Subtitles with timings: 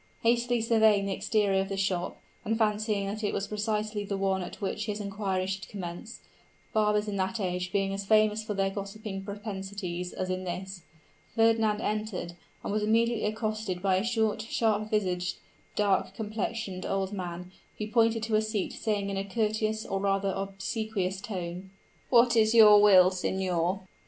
[0.23, 4.41] Hastily surveying the exterior of the shop, and fancying that it was precisely the one
[4.41, 6.21] at which his inquiries should commence
[6.73, 10.81] barbers in that age being as famous for their gossiping propensities as in this
[11.35, 12.33] Fernand entered,
[12.63, 15.37] and was immediately accosted by a short, sharp visaged,
[15.75, 20.33] dark complexioned old man, who pointed to a seat, saying in a courteous, or rather
[20.35, 21.69] obsequious tone,
[22.09, 23.81] "What is your will, signor?"